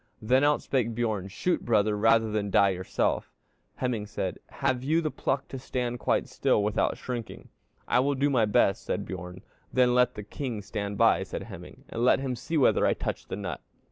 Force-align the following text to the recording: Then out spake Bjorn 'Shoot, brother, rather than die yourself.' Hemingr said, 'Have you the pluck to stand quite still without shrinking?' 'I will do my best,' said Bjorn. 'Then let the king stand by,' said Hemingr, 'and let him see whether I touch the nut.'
Then 0.19 0.43
out 0.43 0.63
spake 0.63 0.95
Bjorn 0.95 1.27
'Shoot, 1.27 1.63
brother, 1.63 1.95
rather 1.95 2.31
than 2.31 2.49
die 2.49 2.69
yourself.' 2.69 3.31
Hemingr 3.79 4.07
said, 4.07 4.39
'Have 4.47 4.83
you 4.83 4.99
the 4.99 5.11
pluck 5.11 5.47
to 5.49 5.59
stand 5.59 5.99
quite 5.99 6.27
still 6.27 6.63
without 6.63 6.97
shrinking?' 6.97 7.49
'I 7.87 7.99
will 7.99 8.15
do 8.15 8.31
my 8.31 8.45
best,' 8.47 8.83
said 8.85 9.05
Bjorn. 9.05 9.43
'Then 9.71 9.93
let 9.93 10.15
the 10.15 10.23
king 10.23 10.63
stand 10.63 10.97
by,' 10.97 11.21
said 11.21 11.43
Hemingr, 11.43 11.83
'and 11.89 12.03
let 12.03 12.19
him 12.19 12.35
see 12.35 12.57
whether 12.57 12.83
I 12.83 12.95
touch 12.95 13.27
the 13.27 13.35
nut.' 13.35 13.61